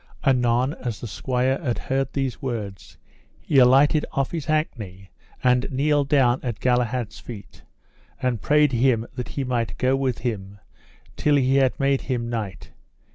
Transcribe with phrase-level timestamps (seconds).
[0.23, 2.97] Anon as the squire had heard these words,
[3.39, 5.11] he alighted off his hackney
[5.43, 7.61] and kneeled down at Galahad's feet,
[8.19, 10.57] and prayed him that he might go with him
[11.15, 12.71] till he had made him knight.